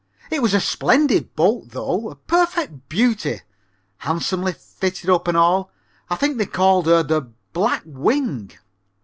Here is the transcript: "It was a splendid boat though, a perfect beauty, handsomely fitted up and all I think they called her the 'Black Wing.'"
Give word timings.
"It 0.31 0.41
was 0.41 0.55
a 0.55 0.59
splendid 0.59 1.35
boat 1.35 1.69
though, 1.69 2.09
a 2.09 2.15
perfect 2.15 2.89
beauty, 2.89 3.41
handsomely 3.99 4.53
fitted 4.53 5.11
up 5.11 5.27
and 5.27 5.37
all 5.37 5.69
I 6.09 6.15
think 6.15 6.39
they 6.39 6.47
called 6.47 6.87
her 6.87 7.03
the 7.03 7.21
'Black 7.53 7.83
Wing.'" 7.85 8.49